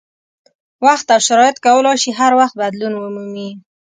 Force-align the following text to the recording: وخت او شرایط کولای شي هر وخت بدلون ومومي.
وخت 0.85 1.07
او 1.15 1.21
شرایط 1.27 1.57
کولای 1.65 1.97
شي 2.03 2.11
هر 2.19 2.31
وخت 2.39 2.55
بدلون 2.61 2.93
ومومي. 2.97 3.49